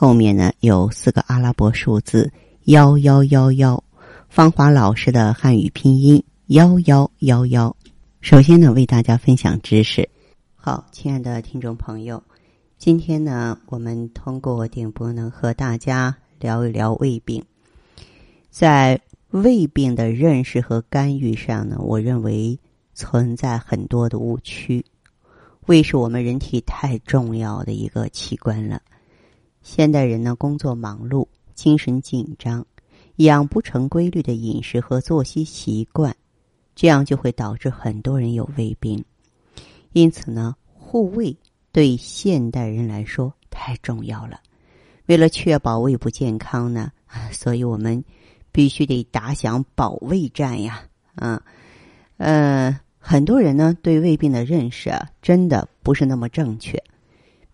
[0.00, 2.32] 后面呢有四个阿拉伯数字
[2.66, 3.82] 幺幺幺幺，
[4.28, 7.74] 芳华老师的汉语拼音幺幺幺幺。
[8.20, 10.08] 首先呢，为大家分享知识。
[10.54, 12.22] 好，亲爱的听众朋友，
[12.78, 17.44] 今天呢，我们通过电波呢和大家聊一聊胃病。
[18.50, 22.56] 在胃病的认识和干预上呢，我认为
[22.94, 24.84] 存在很多的误区。
[25.66, 28.80] 胃是我们人体太重要的一个器官了。
[29.70, 32.66] 现代人呢，工作忙碌，精神紧张，
[33.16, 36.16] 养不成规律的饮食和作息习惯，
[36.74, 39.04] 这样就会导致很多人有胃病。
[39.92, 41.36] 因此呢，护胃
[41.70, 44.40] 对现代人来说太重要了。
[45.04, 46.90] 为了确保胃部健康呢，
[47.30, 48.02] 所以我们
[48.50, 50.82] 必须得打响保卫战呀！
[51.14, 51.42] 啊，
[52.16, 56.82] 呃，很多人呢对胃病的认识啊，真的不是那么正确。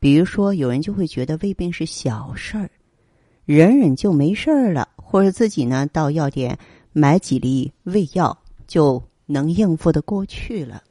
[0.05, 2.71] 比如说，有人就会觉得胃病是小事儿，
[3.47, 6.59] 忍忍就没事儿了，或者自己呢到药店
[6.93, 10.83] 买几粒胃药就能应付的过去了。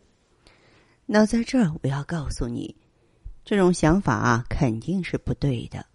[1.05, 2.75] 那在这儿，我要告诉你，
[3.45, 5.85] 这种想法啊肯定是不对的。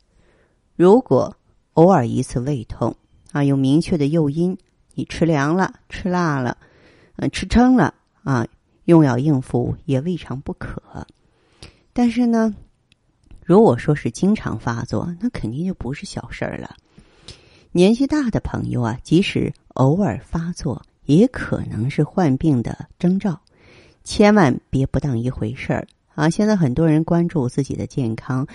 [0.77, 1.37] 如果
[1.73, 2.95] 偶尔一次胃痛
[3.33, 4.57] 啊有明确的诱因，
[4.95, 6.57] 你吃凉了、吃辣了、
[7.17, 8.47] 嗯吃撑了啊，
[8.85, 11.05] 用药应付也未尝不可。
[11.93, 12.55] 但是呢。
[13.49, 16.77] 如果说是经常发作，那肯定就不是小事儿了。
[17.73, 23.41] 年纪大的朋友啊，即使偶尔发作，也可能是患病的征兆，
[24.05, 26.29] 千万别不当一回事儿啊！
[26.29, 28.47] 现在很多人关注自己的健康，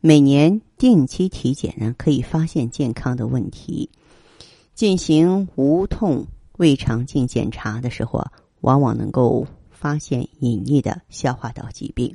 [0.00, 3.88] 每年定期体检呢，可以发现健康的问题。
[4.74, 8.32] 进行无痛胃肠镜检查的时候啊，
[8.62, 12.12] 往往能够发现隐匿的消化道疾病。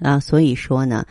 [0.00, 1.06] 啊，所以说呢，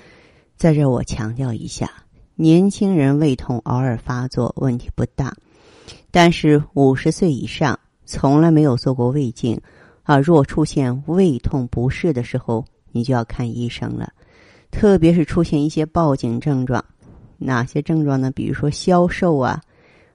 [0.55, 1.89] 在这我强调一下，
[2.35, 5.35] 年轻人胃痛偶尔发作问题不大，
[6.11, 9.59] 但是五十岁以上从来没有做过胃镜
[10.03, 14.11] 啊，若出现胃痛不适的时候，你就要看医生了。
[14.69, 16.83] 特别是出现一些报警症状，
[17.37, 18.31] 哪些症状呢？
[18.31, 19.61] 比如说消瘦啊、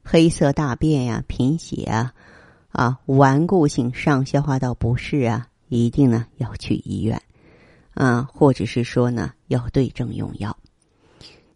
[0.02, 2.12] 黑色大便呀、贫血啊、
[2.70, 7.20] 啊顽固性上消化道不适啊，一定呢要去医院。
[7.98, 10.56] 啊，或者是说呢，要对症用药。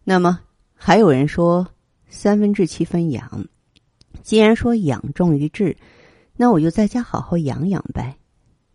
[0.03, 0.41] 那么
[0.75, 1.65] 还有人说
[2.09, 3.47] 三分治七分养，
[4.23, 5.77] 既然说养重于治，
[6.35, 8.17] 那我就在家好好养养呗。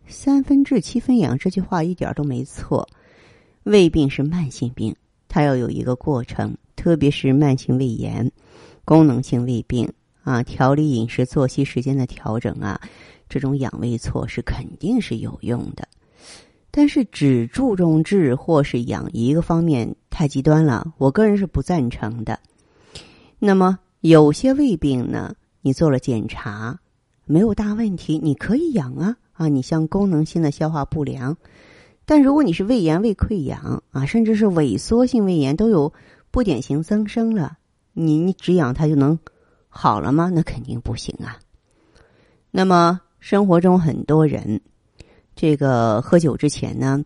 [0.07, 2.89] 三分治七分养这句话一点都没错。
[3.61, 4.95] 胃病是慢性病，
[5.27, 8.31] 它要有一个过程，特别是慢性胃炎、
[8.83, 9.87] 功能性胃病
[10.23, 12.81] 啊，调理饮食、作息时间的调整啊，
[13.29, 15.87] 这种养胃措施肯定是有用的。
[16.71, 22.39] 但是只注重治或是养一个方面太极端了，我个人是不赞成的。
[23.39, 26.79] 那么有些胃病呢，你做了检查
[27.25, 29.47] 没有大问题，你可以养啊啊！
[29.47, 31.35] 你像功能性的消化不良，
[32.05, 35.91] 但如果你是胃炎、胃溃疡啊，甚至是萎缩性胃炎都有
[36.29, 37.57] 不典型增生了，
[37.93, 39.17] 你你只养它就能
[39.69, 40.29] 好了吗？
[40.33, 41.39] 那肯定不行啊。
[42.51, 44.61] 那么生活中很多人。
[45.41, 47.01] 这个喝酒之前呢，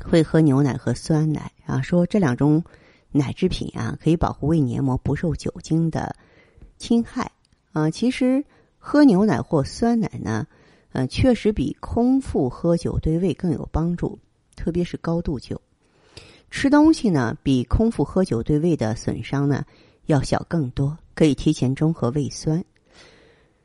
[0.00, 2.62] 会喝牛奶和酸奶啊，说这两种
[3.10, 6.14] 奶制品啊可以保护胃黏膜不受酒精的
[6.78, 7.28] 侵害
[7.72, 7.90] 啊。
[7.90, 8.44] 其实
[8.78, 10.46] 喝牛奶或酸奶呢，
[10.92, 14.16] 嗯，确实比空腹喝酒对胃更有帮助，
[14.54, 15.60] 特别是高度酒。
[16.52, 19.64] 吃东西呢，比空腹喝酒对胃的损伤呢
[20.04, 22.64] 要小更多，可以提前中和胃酸。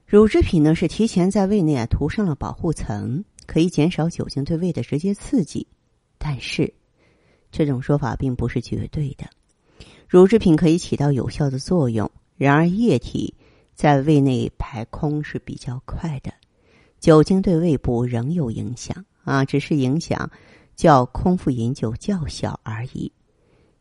[0.07, 3.23] 乳制品呢是提前在胃内啊涂上了保护层。
[3.51, 5.67] 可以减少酒精对胃的直接刺激，
[6.17, 6.73] 但是
[7.51, 9.25] 这种说法并不是绝对的。
[10.07, 13.33] 乳制品可以起到有效的作用，然而液体
[13.75, 16.31] 在胃内排空是比较快的，
[17.01, 20.31] 酒精对胃部仍有影响啊，只是影响
[20.77, 23.11] 较空腹饮酒较小而已。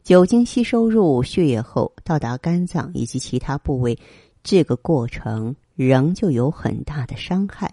[0.02, 3.96] 酒精吸收入血液后到达肝脏以及其他部位，
[4.42, 7.72] 这个过程仍旧有很大的伤害，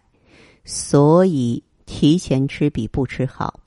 [0.64, 1.64] 所以。
[1.88, 3.62] 提前吃比不吃好，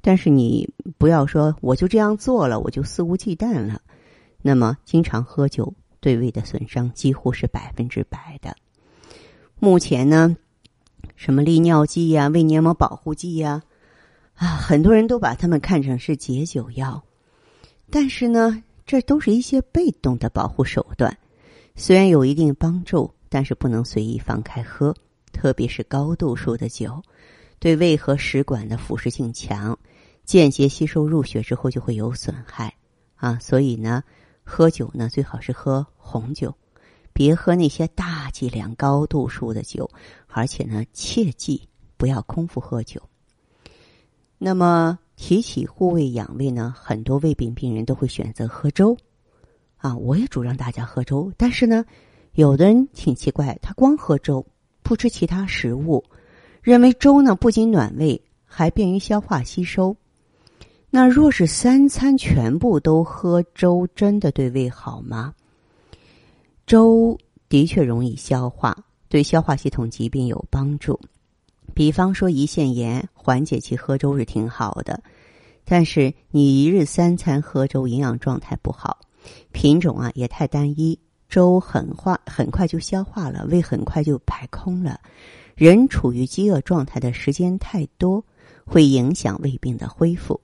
[0.00, 0.66] 但是你
[0.96, 3.82] 不要说我就这样做了，我就肆无忌惮了。
[4.40, 8.56] 那么经常喝酒对胃的损伤几乎是百分之百的。
[9.58, 10.36] 目前呢，
[11.16, 13.60] 什么利尿剂呀、胃黏膜保护剂呀，
[14.34, 17.02] 啊，很多人都把它们看成是解酒药，
[17.90, 21.18] 但是呢，这都是一些被动的保护手段，
[21.74, 24.94] 虽然有一定帮助，但是不能随意放开喝，
[25.32, 27.02] 特别是高度数的酒，
[27.58, 29.76] 对胃和食管的腐蚀性强，
[30.24, 32.74] 间接吸收入血之后就会有损害
[33.16, 34.02] 啊，所以呢，
[34.44, 36.54] 喝酒呢最好是喝红酒。
[37.12, 39.90] 别喝那些大剂量、高度数的酒，
[40.28, 43.02] 而且呢，切记不要空腹喝酒。
[44.38, 48.96] 那么提起护胃养胃呢，很多胃病病人都会选择喝粥，
[49.78, 51.32] 啊，我也主张大家喝粥。
[51.36, 51.84] 但是呢，
[52.34, 54.46] 有的人挺奇怪，他光喝粥，
[54.84, 56.04] 不吃其他食物，
[56.62, 59.96] 认为粥呢不仅暖胃，还便于消化吸收。
[60.90, 65.34] 那若是三餐全部都喝粥，真的对胃好吗？
[66.66, 67.18] 粥
[67.48, 68.76] 的确容易消化，
[69.08, 70.98] 对消化系统疾病有帮助。
[71.74, 75.02] 比方说胰腺炎，缓解期喝粥是挺好的。
[75.64, 78.98] 但是你一日三餐喝粥，营养状态不好，
[79.52, 84.98] 品种啊也太单一，粥很化很快就消化了，胃很快就排空了。
[85.58, 88.24] 人处于饥饿状态的时间太多，
[88.64, 90.40] 会影响胃病的恢复。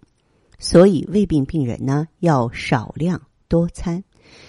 [0.58, 4.02] 所以胃病病人呢，要少量多餐。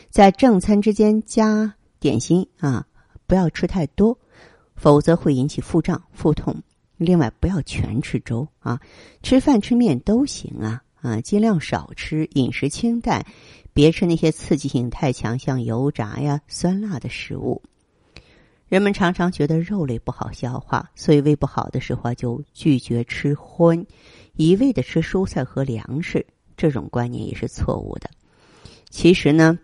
[0.10, 2.88] 在正餐之间加点心啊，
[3.28, 4.18] 不要吃太多，
[4.76, 6.64] 否则会引起腹胀、腹痛。
[6.98, 8.82] 另外，不要全吃粥啊，
[9.22, 13.24] 吃饭吃面都行啊啊，尽量少吃，饮食清淡，
[13.72, 17.62] 别吃那些刺激性太强，像油炸呀、酸辣的食物。
[18.68, 23.86] 人们常常觉得肉类不好消化，所以胃不好的时候就拒绝吃荤，
[24.36, 26.26] 一味的吃蔬菜和粮食，
[26.58, 28.10] 这种观念也是错误的。
[28.90, 29.58] 其实呢。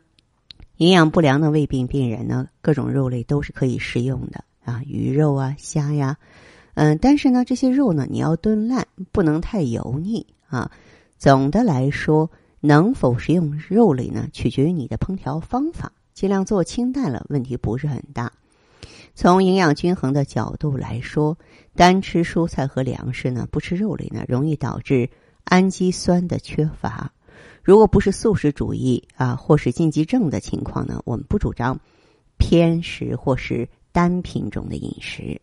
[0.78, 6.18] 营养不良的胃病病人呢，各种肉类都是可以食用的啊，鱼肉啊、虾呀，
[6.74, 10.72] 嗯，但是呢，这些肉呢，你要炖烂，不能太油腻啊。
[11.20, 12.28] 总的来说，
[12.62, 18.32] 能否食用肉类呢，取决于你的烹调方法，尽量做清淡了，问题不是很大。
[19.22, 21.38] 从营养均衡的角度来说，
[21.76, 25.08] 单吃蔬菜和粮食呢，不吃肉类呢，容易导致
[25.44, 27.14] 氨基酸的缺乏。
[27.62, 31.80] 如果不是素食主义啊，或是禁忌症的情况呢，我们不主张
[32.40, 35.40] 偏食或是单品种的饮食。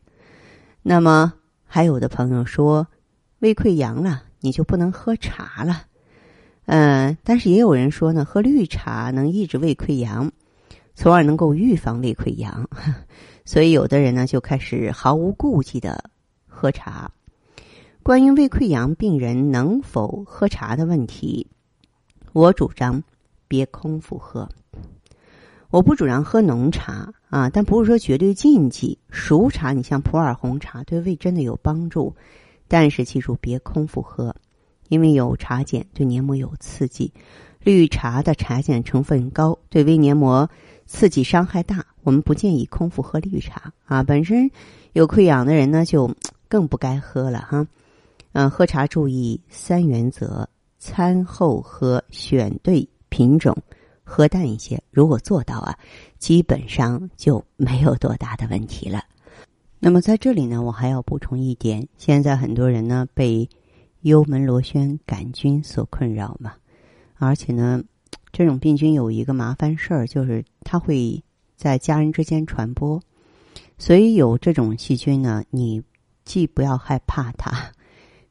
[0.83, 1.33] 那么
[1.65, 2.85] 还有的朋友说，
[3.39, 5.83] 胃溃疡了，你就不能喝茶了。
[6.67, 10.33] 嗯，但是也有人说呢，喝绿茶能抑制胃溃疡，
[10.97, 12.69] 从而能够预防胃溃疡。
[13.49, 16.11] 所以有的人呢就开始毫无顾忌的
[16.47, 17.11] 喝茶。
[18.03, 21.47] 关于胃溃疡病人能否喝茶的问题。
[22.35, 23.03] 我主张
[23.49, 24.47] 别空腹喝，
[25.71, 28.99] 我不主张喝浓茶啊，但不是说绝对禁忌。
[29.09, 32.15] 熟茶，你像普洱红茶，对胃真的有帮助，
[32.69, 34.37] 但是记住别空腹喝，
[34.91, 37.11] 因为有茶碱，对黏膜有刺激。
[37.61, 40.49] 绿茶的茶碱成分高，对胃黏膜
[40.87, 44.03] 刺激伤害大，我们不建议空腹喝绿茶啊。
[44.03, 44.51] 本身
[44.93, 46.15] 有溃疡的人呢，就
[46.49, 47.67] 更不该喝了哈。
[48.33, 50.49] 嗯，喝茶注意三原则。
[50.81, 53.57] 餐后喝，选对品种，
[54.05, 54.81] 喝淡一些。
[54.93, 55.77] 如果做到啊，
[56.21, 59.03] 基本上就没有多大的问题了。
[59.81, 63.49] 那么在这里呢，我还要补充一点：现在很多人呢被
[64.03, 66.55] 幽门螺旋杆菌所困扰嘛，
[67.19, 67.83] 而且呢，
[68.33, 71.23] 这种病菌有一个麻烦事儿，就是它会
[71.57, 73.03] 在家人之间传播。
[73.77, 75.83] 所以有这种细菌呢，你
[76.25, 77.71] 既不要害怕它，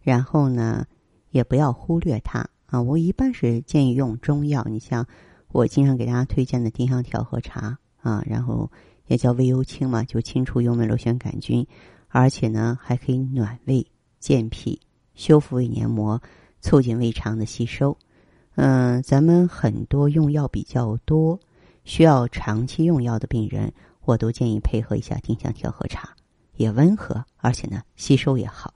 [0.01, 0.85] 然后呢。
[1.31, 2.81] 也不要忽略它啊！
[2.81, 5.05] 我一般是建议用中药，你像
[5.49, 8.71] 我经常给大家推荐的丁香调和茶啊，然后
[9.07, 11.67] 也叫胃幽清嘛，就清除幽门螺旋杆菌，
[12.07, 13.85] 而且呢还可以暖胃、
[14.19, 14.79] 健脾、
[15.13, 16.19] 修复胃黏膜、
[16.61, 17.95] 促进胃肠的吸收。
[18.59, 21.39] 嗯，咱们很多用药比较多，
[21.85, 23.71] 需要长期用药的病人，
[24.03, 26.09] 我都建议配合一下丁香调和茶，
[26.55, 28.73] 也温和，而且呢吸收也好。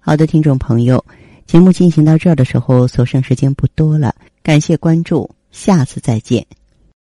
[0.00, 1.04] 好的，听众朋友，
[1.46, 4.14] 节目进行到这儿的时候，所剩时间不多了。
[4.42, 6.46] 感谢关注，下次再见。